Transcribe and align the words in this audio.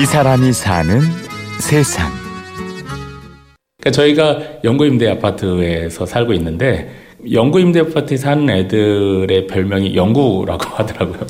이 0.00 0.04
사람이 0.04 0.52
사는 0.52 1.00
세상. 1.60 2.10
그러니까 3.80 3.90
저희가 3.92 4.38
영구 4.64 4.86
임대 4.86 5.08
아파트에서 5.10 6.04
살고 6.06 6.32
있는데 6.34 6.90
영구 7.32 7.60
임대 7.60 7.80
아파트에 7.80 8.16
사는 8.16 8.48
애들의 8.50 9.46
별명이 9.46 9.94
영구라고 9.94 10.64
하더라고요. 10.76 11.20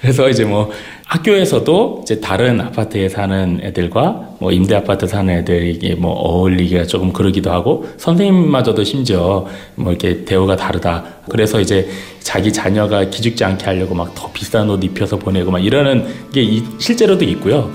그래서 0.00 0.28
이제 0.28 0.44
뭐 0.44 0.70
학교에서도 1.06 2.00
이제 2.02 2.20
다른 2.20 2.60
아파트에 2.60 3.08
사는 3.08 3.60
애들과 3.62 4.34
뭐 4.40 4.52
임대 4.52 4.74
아파트 4.74 5.06
사는 5.06 5.32
애들이 5.32 5.94
뭐 5.94 6.12
어울리기가 6.12 6.84
조금 6.84 7.12
그러기도 7.14 7.50
하고 7.50 7.88
선생님마저도 7.96 8.84
심지어 8.84 9.46
뭐 9.74 9.92
이렇게 9.92 10.24
대우가 10.26 10.56
다르다. 10.56 11.04
그래서 11.30 11.60
이제 11.60 11.88
자기 12.20 12.52
자녀가 12.52 13.04
기죽지 13.04 13.42
않게 13.44 13.64
하려고 13.64 13.94
막 13.94 14.14
더 14.14 14.30
비싼 14.32 14.68
옷 14.68 14.82
입혀서 14.84 15.16
보내고 15.18 15.50
막 15.50 15.64
이러는 15.64 16.04
게 16.32 16.44
실제로도 16.78 17.24
있고요. 17.24 17.70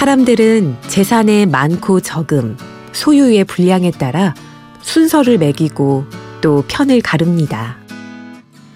사람들은 0.00 0.76
재산의 0.88 1.44
많고 1.44 2.00
적음, 2.00 2.56
소유의 2.92 3.44
분량에 3.44 3.90
따라 3.90 4.34
순서를 4.80 5.36
매기고 5.36 6.06
또 6.40 6.64
편을 6.66 7.02
가릅니다. 7.02 7.76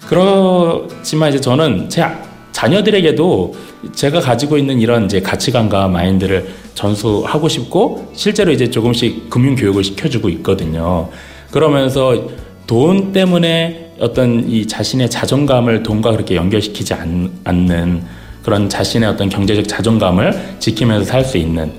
그렇지만 0.05 1.29
이제 1.29 1.41
저는 1.41 1.89
제 1.89 2.05
자녀들에게도 2.51 3.55
제가 3.91 4.19
가지고 4.19 4.59
있는 4.59 4.79
이런 4.79 5.05
이제 5.05 5.19
가치관과 5.19 5.87
마인드를 5.87 6.47
전수하고 6.75 7.49
싶고 7.49 8.11
실제로 8.13 8.51
이제 8.51 8.69
조금씩 8.69 9.27
금융 9.27 9.55
교육을 9.55 9.83
시켜주고 9.83 10.29
있거든요. 10.29 11.09
그러면서 11.49 12.29
돈 12.67 13.11
때문에 13.13 13.95
어떤 13.99 14.47
이 14.47 14.67
자신의 14.67 15.09
자존감을 15.09 15.81
돈과 15.81 16.11
그렇게 16.11 16.35
연결시키지 16.35 16.93
않, 16.93 17.31
는 17.45 18.03
그런 18.45 18.69
자신의 18.69 19.09
어떤 19.09 19.27
경제적 19.27 19.67
자존감을 19.67 20.57
지키면서 20.59 21.03
살 21.03 21.25
수 21.25 21.39
있는 21.39 21.71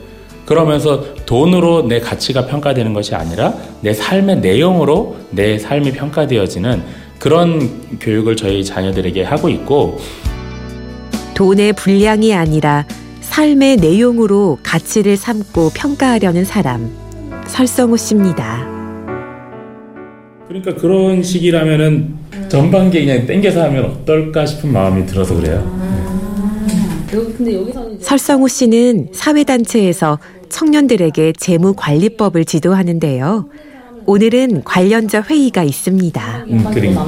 그러면서 0.45 1.15
돈으로 1.25 1.87
내 1.87 2.01
가치가 2.01 2.47
평가되는 2.47 2.93
것이 2.93 3.15
아니라 3.15 3.55
내 3.81 3.93
삶의 3.95 4.41
내용으로 4.41 5.17
내 5.31 5.59
삶이 5.59 5.93
평가되어지는 5.93 6.83
그런 7.21 7.99
교육을 8.01 8.35
저희 8.35 8.65
자녀들에게 8.65 9.23
하고 9.23 9.49
있고 9.49 10.01
돈의 11.35 11.75
분량이 11.75 12.35
아니라 12.35 12.85
삶의 13.21 13.77
내용으로 13.77 14.59
가치를 14.65 15.17
삼고 15.17 15.71
평가하려는 15.75 16.45
사람 16.45 16.91
설성우 17.47 17.97
씨입니다. 17.97 18.67
그러니까 20.49 20.75
그런 20.75 21.23
식이라면은 21.23 22.15
전반기 22.49 23.05
그냥 23.05 23.27
땡겨서 23.27 23.63
하면 23.65 23.85
어떨까 23.85 24.45
싶은 24.47 24.73
마음이 24.73 25.07
들어서 25.07 25.35
그래요. 25.35 25.86
설성우 28.01 28.49
씨는 28.49 29.09
사회단체에서 29.13 30.19
청년들에게 30.49 31.33
재무관리법을 31.33 32.45
지도하는데요. 32.45 33.47
오늘은 34.07 34.65
관련자 34.65 35.23
회의가 35.23 35.63
있습니다. 35.65 36.45
음, 36.49 36.65
그러니까 36.73 37.07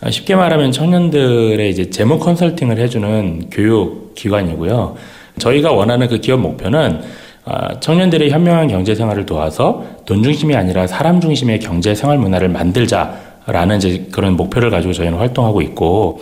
아, 0.00 0.10
쉽게 0.10 0.34
말하면 0.34 0.72
청년들의 0.72 1.70
이제 1.70 1.88
재무 1.88 2.18
컨설팅을 2.18 2.78
해주는 2.78 3.50
교육 3.50 4.14
기관이고요. 4.14 4.96
저희가 5.38 5.72
원하는 5.72 6.08
그 6.08 6.18
기업 6.18 6.40
목표는 6.40 7.00
아, 7.44 7.80
청년들의 7.80 8.30
현명한 8.30 8.68
경제 8.68 8.94
생활을 8.94 9.24
도와서 9.26 9.84
돈 10.04 10.22
중심이 10.22 10.54
아니라 10.54 10.86
사람 10.86 11.20
중심의 11.20 11.60
경제 11.60 11.94
생활 11.94 12.18
문화를 12.18 12.48
만들자라는 12.48 13.76
이제 13.78 14.06
그런 14.12 14.36
목표를 14.36 14.70
가지고 14.70 14.92
저희는 14.92 15.18
활동하고 15.18 15.62
있고 15.62 16.20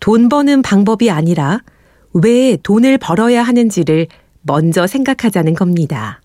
돈 0.00 0.28
버는 0.28 0.62
방법이 0.62 1.10
아니라 1.10 1.60
왜 2.12 2.56
돈을 2.56 2.98
벌어야 2.98 3.42
하는지를 3.42 4.06
먼저 4.42 4.86
생각하자는 4.86 5.54
겁니다. 5.54 6.20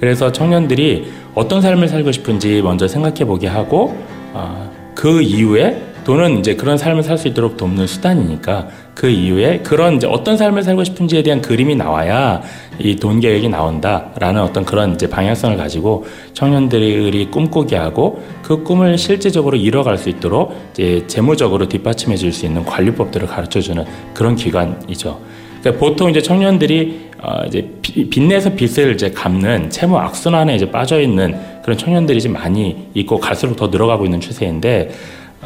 그래서 0.00 0.32
청년들이 0.32 1.06
어떤 1.34 1.60
삶을 1.60 1.88
살고 1.88 2.12
싶은지 2.12 2.62
먼저 2.62 2.88
생각해 2.88 3.24
보게 3.24 3.46
하고 3.46 3.96
어, 4.32 4.70
그 4.94 5.22
이후에 5.22 5.82
돈은 6.04 6.38
이제 6.38 6.54
그런 6.54 6.76
삶을 6.76 7.02
살 7.02 7.16
수 7.18 7.28
있도록 7.28 7.56
돕는 7.56 7.86
수단이니까 7.86 8.68
그 8.94 9.08
이후에 9.08 9.60
그런 9.60 9.94
이제 9.96 10.06
어떤 10.06 10.36
삶을 10.36 10.62
살고 10.62 10.84
싶은지에 10.84 11.22
대한 11.22 11.40
그림이 11.40 11.76
나와야 11.76 12.42
이 12.78 12.96
돈 12.96 13.20
계획이 13.20 13.48
나온다라는 13.48 14.42
어떤 14.42 14.64
그런 14.64 14.94
이제 14.94 15.08
방향성을 15.08 15.56
가지고 15.56 16.04
청년들이 16.34 17.28
꿈꾸게 17.30 17.76
하고 17.76 18.22
그 18.42 18.62
꿈을 18.62 18.98
실제적으로 18.98 19.56
이뤄갈 19.56 19.96
수 19.96 20.08
있도록 20.08 20.54
이제 20.72 21.04
재무적으로 21.06 21.68
뒷받침해 21.68 22.16
줄 22.16 22.32
수 22.32 22.46
있는 22.46 22.64
관리법들을 22.64 23.26
가르쳐 23.28 23.60
주는 23.60 23.84
그런 24.12 24.34
기관이죠. 24.36 25.20
그러니까 25.60 25.80
보통 25.84 26.10
이제 26.10 26.20
청년들이 26.20 27.10
어 27.22 27.44
이제 27.46 27.70
빚내서 27.80 28.50
빚을 28.54 28.94
이제 28.94 29.10
갚는 29.10 29.70
채무 29.70 29.96
악순환에 29.96 30.56
이제 30.56 30.70
빠져 30.70 31.00
있는 31.00 31.38
그런 31.62 31.78
청년들이 31.78 32.20
좀 32.20 32.32
많이 32.34 32.88
있고 32.92 33.18
갈수록 33.18 33.56
더 33.56 33.68
늘어가고 33.68 34.04
있는 34.04 34.20
추세인데 34.20 34.90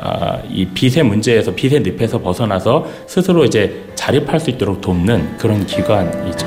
어, 0.03 0.41
이 0.51 0.67
빚의 0.67 1.05
문제에서 1.05 1.55
빚의 1.55 1.81
늪에서 1.83 2.21
벗어나서 2.21 2.87
스스로 3.07 3.45
이제 3.45 3.85
자립할 3.95 4.41
수 4.41 4.51
있도록 4.51 4.81
돕는 4.81 5.39
그런 5.39 5.67
기관이죠. 5.67 6.47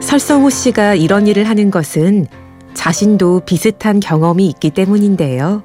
설성호 0.00 0.50
씨가 0.50 0.94
이런 0.94 1.26
일을 1.26 1.48
하는 1.48 1.70
것은 1.70 2.26
자신도 2.74 3.40
비슷한 3.46 4.00
경험이 4.00 4.46
있기 4.48 4.70
때문인데요. 4.70 5.62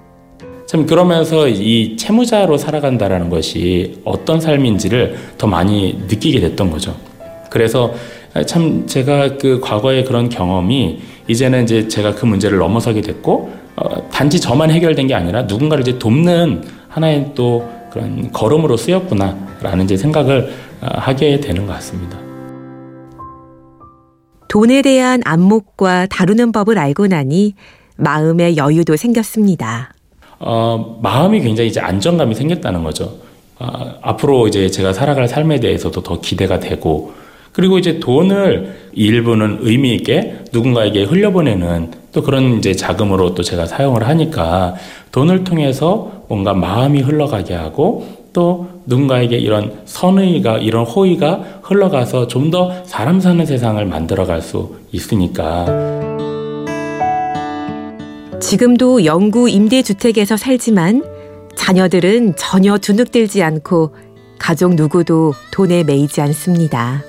참 0.66 0.86
그러면서 0.86 1.48
이 1.48 1.98
채무자로 1.98 2.58
살아간다라는 2.58 3.30
것이 3.30 4.02
어떤 4.06 4.40
삶인지를 4.40 5.18
더 5.38 5.48
많이 5.48 6.04
느끼게 6.08 6.40
됐던 6.40 6.70
거죠. 6.70 6.96
그래서 7.50 7.94
참 8.46 8.86
제가 8.86 9.38
그 9.38 9.60
과거의 9.60 10.06
그런 10.06 10.30
경험이 10.30 11.00
이제는 11.28 11.64
이제 11.64 11.88
제가 11.88 12.14
그 12.14 12.26
문제를 12.26 12.60
넘어서게 12.60 13.02
됐고 13.02 13.52
어, 13.80 14.10
단지 14.10 14.42
저만 14.42 14.72
해결된 14.72 15.08
게 15.08 15.14
아니라 15.14 15.44
누군가를 15.44 15.88
이제 15.88 15.98
돕는 15.98 16.64
하나의 16.90 17.32
또 17.34 17.68
그런 17.92 18.30
걸음으로 18.32 18.76
쓰였구나라는 18.76 19.86
이제 19.86 19.96
생각을 19.96 20.54
어, 20.82 20.88
하게 20.92 21.40
되는 21.40 21.66
것 21.66 21.74
같습니다. 21.74 22.18
돈에 24.50 24.82
대한 24.82 25.22
안목과 25.24 26.08
다루는 26.08 26.52
법을 26.52 26.78
알고 26.78 27.08
나니 27.08 27.54
마음의 27.96 28.58
여유도 28.58 28.98
생겼습니다. 28.98 29.94
어, 30.40 31.00
마음이 31.02 31.40
굉장히 31.42 31.70
이제 31.70 31.80
안정감이 31.80 32.36
생겼다는 32.36 32.84
거죠. 32.84 33.14
어, 33.60 33.96
앞으로 34.02 34.48
이제 34.48 34.70
제가 34.70 34.92
살아갈 34.92 35.28
삶에 35.28 35.60
대해서도 35.62 36.04
더 36.04 36.20
기대가 36.20 36.60
되고 36.60 37.14
그리고 37.54 37.78
이제 37.78 38.00
돈을 38.00 38.90
일부는 38.94 39.60
의미 39.62 39.96
있게 39.96 40.44
누군가에게 40.52 41.04
흘려보내는 41.04 41.99
또 42.12 42.22
그런 42.24 42.58
이제 42.58 42.74
자금으로 42.74 43.36
또 43.36 43.44
제가 43.44 43.66
사용을 43.66 44.08
하니까 44.08 44.76
돈을 45.12 45.44
통해서 45.44 46.12
뭔가 46.28 46.54
마음이 46.54 47.02
흘러가게 47.02 47.54
하고 47.54 48.06
또 48.34 48.68
누군가에게 48.86 49.38
이런 49.38 49.82
선의가 49.86 50.58
이런 50.60 50.86
호의가 50.86 51.44
흘러가서 51.64 52.28
좀 52.28 52.50
더 52.52 52.72
사람 52.84 53.20
사는 53.20 53.46
세상을 53.46 53.84
만들어갈 53.86 54.42
수 54.42 54.76
있으니까 54.92 55.66
지금도 58.40 59.06
영구 59.06 59.50
임대주택에서 59.50 60.38
살지만 60.38 61.04
자녀들은 61.56 62.36
전혀 62.38 62.78
두눅들지 62.78 63.44
않고 63.44 63.94
가족 64.40 64.74
누구도 64.76 65.34
돈에 65.52 65.84
매이지 65.84 66.22
않습니다. 66.22 67.04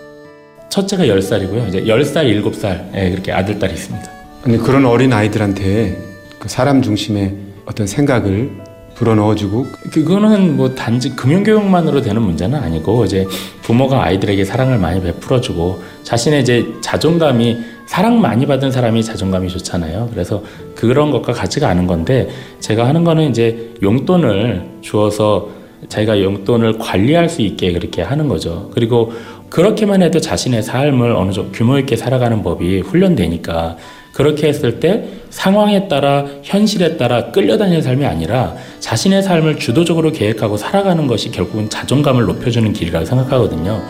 첫째가 0.68 1.04
10살이고요. 1.04 1.68
이제 1.68 1.82
10살, 1.84 2.42
7살 2.42 2.90
예, 2.94 3.10
그렇게 3.10 3.32
아들, 3.32 3.58
딸이 3.58 3.72
있습니다. 3.72 4.19
아니 4.42 4.56
그런 4.56 4.86
어린 4.86 5.12
아이들한테 5.12 5.98
그 6.38 6.48
사람 6.48 6.80
중심의 6.80 7.36
어떤 7.66 7.86
생각을 7.86 8.50
불어넣어주고 8.94 9.66
그거는 9.92 10.56
뭐 10.56 10.74
단지 10.74 11.14
금융교육만으로 11.14 12.00
되는 12.00 12.22
문제는 12.22 12.58
아니고 12.58 13.04
이제 13.04 13.26
부모가 13.62 14.02
아이들에게 14.02 14.44
사랑을 14.44 14.78
많이 14.78 15.02
베풀어주고 15.02 15.82
자신의 16.04 16.42
이제 16.42 16.66
자존감이 16.80 17.58
사랑 17.86 18.20
많이 18.20 18.46
받은 18.46 18.70
사람이 18.70 19.02
자존감이 19.04 19.48
좋잖아요. 19.48 20.08
그래서 20.12 20.42
그런 20.74 21.10
것과 21.10 21.32
같지가 21.32 21.68
않은 21.68 21.86
건데 21.86 22.28
제가 22.60 22.86
하는 22.86 23.04
거는 23.04 23.30
이제 23.30 23.74
용돈을 23.82 24.78
주어서 24.80 25.48
자기가 25.88 26.22
용돈을 26.22 26.78
관리할 26.78 27.28
수 27.28 27.42
있게 27.42 27.72
그렇게 27.72 28.02
하는 28.02 28.28
거죠. 28.28 28.70
그리고 28.74 29.12
그렇게만 29.48 30.02
해도 30.02 30.20
자신의 30.20 30.62
삶을 30.62 31.12
어느 31.12 31.32
정도 31.32 31.52
규모 31.52 31.78
있게 31.78 31.96
살아가는 31.96 32.42
법이 32.42 32.80
훈련되니까 32.80 33.76
그렇게 34.12 34.48
했을 34.48 34.80
때 34.80 35.04
상황에 35.30 35.88
따라 35.88 36.26
현실에 36.42 36.96
따라 36.96 37.30
끌려다니는 37.30 37.82
삶이 37.82 38.04
아니라 38.04 38.56
자신의 38.80 39.22
삶을 39.22 39.58
주도적으로 39.58 40.10
계획하고 40.12 40.56
살아가는 40.56 41.06
것이 41.06 41.30
결국은 41.30 41.70
자존감을 41.70 42.24
높여주는 42.24 42.72
길이라고 42.72 43.04
생각하거든요. 43.06 43.80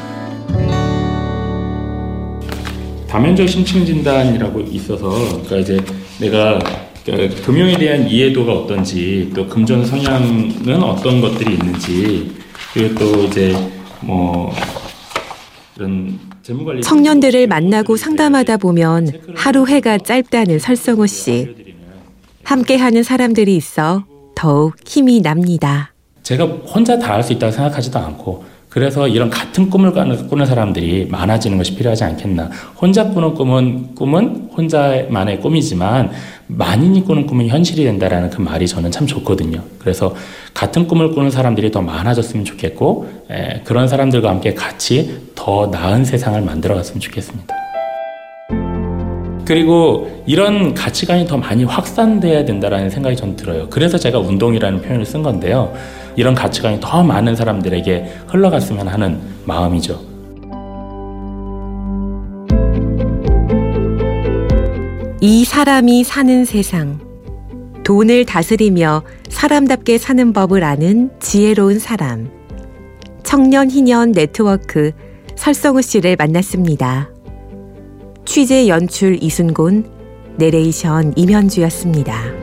다면적 3.09 3.49
심층 3.49 3.85
진단이라고 3.85 4.61
있어서 4.61 5.11
그러니까 5.11 5.57
이제 5.57 5.81
내가 6.21 6.59
그 7.05 7.43
금융에 7.45 7.77
대한 7.77 8.09
이해도가 8.09 8.53
어떤지 8.53 9.33
또 9.35 9.47
금전 9.49 9.85
성향은 9.85 10.83
어떤 10.83 11.21
것들이 11.21 11.55
있는지 11.55 12.31
그리고 12.73 12.95
또 12.95 13.25
이제 13.25 13.57
뭐 14.01 14.53
이런 15.77 16.30
청년들을 16.83 17.47
만나고 17.47 17.97
상담하다 17.97 18.57
보면 18.59 19.09
하루 19.37 19.67
해가 19.67 19.99
짧다는 19.99 20.59
설성호 20.59 21.07
씨. 21.07 21.55
함께하는 22.45 23.03
사람들이 23.03 23.55
있어 23.57 24.05
더욱 24.35 24.75
힘이 24.85 25.21
납니다. 25.23 25.93
제가 26.23 26.45
혼자 26.45 26.99
다 26.99 27.15
할 27.15 27.23
수 27.23 27.33
있다고 27.33 27.53
생각하지도 27.53 27.99
않고 27.99 28.45
그래서 28.71 29.09
이런 29.09 29.29
같은 29.29 29.69
꿈을 29.69 29.93
꾸는, 29.93 30.47
사람들이 30.47 31.09
많아지는 31.11 31.59
것이 31.59 31.75
필요하지 31.75 32.05
않겠나. 32.05 32.51
혼자 32.81 33.11
꾸는 33.11 33.35
꿈은 33.35 33.95
꿈은 33.97 34.51
혼자만의 34.57 35.41
꿈이지만 35.41 36.13
만인이 36.47 37.05
꾸는 37.05 37.27
꿈은 37.27 37.49
현실이 37.49 37.85
된다라는 37.85 38.31
그 38.31 38.41
말이 38.41 38.69
저는 38.69 38.93
참 38.93 39.09
좋거든요. 39.09 39.61
그래서 39.81 40.15
같은 40.55 40.87
꿈을 40.87 41.11
꾸는 41.11 41.31
사람들이 41.31 41.73
더 41.73 41.83
많아졌으면 41.83 42.45
좋겠고 42.45 43.11
에, 43.29 43.61
그런 43.65 43.89
사람들과 43.89 44.31
함께 44.31 44.55
같이 44.55 45.21
더 45.35 45.67
나은 45.67 46.05
세상을 46.05 46.41
만들어 46.41 46.77
갔으면 46.77 47.01
좋겠습니다. 47.01 47.70
그리고 49.45 50.23
이런 50.27 50.75
가치관이 50.75 51.27
더 51.27 51.37
많이 51.37 51.65
확산돼야 51.65 52.45
된다라는 52.45 52.91
생각이 52.91 53.17
전 53.17 53.37
들어요. 53.37 53.69
그래서 53.71 53.99
제가 53.99 54.19
운동이라는 54.19 54.83
표현을 54.83 55.05
쓴 55.05 55.23
건데요. 55.23 55.73
이런 56.17 56.35
가치관이 56.35 56.79
더 56.81 57.03
많은 57.03 57.35
사람들에게 57.37 58.13
흘러갔으면 58.29 58.89
하는 58.89 59.21
마음이죠. 59.45 60.01
이 65.21 65.45
사람이 65.45 66.05
사는 66.05 66.45
세상. 66.45 66.99
돈을 67.85 68.25
다스리며 68.25 69.03
사람답게 69.29 69.99
사는 69.99 70.33
법을 70.33 70.65
아는 70.65 71.11
지혜로운 71.21 71.79
사람. 71.79 72.31
청년 73.23 73.71
희년 73.71 74.13
네트워크 74.13 74.93
설성우 75.37 75.83
씨를 75.83 76.17
만났습니다. 76.17 77.11
취재 78.25 78.69
연출 78.69 79.23
이순곤, 79.23 79.85
내레이션 80.37 81.15
임현주였습니다. 81.17 82.40